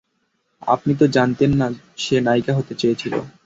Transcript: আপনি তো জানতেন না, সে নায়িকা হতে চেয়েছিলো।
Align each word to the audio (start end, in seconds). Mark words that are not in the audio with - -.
আপনি 0.67 0.91
তো 0.95 1.05
জানতেন 1.07 1.51
না, 1.55 1.67
সে 1.97 2.15
নায়িকা 2.21 2.53
হতে 2.55 2.73
চেয়েছিলো। 2.75 3.19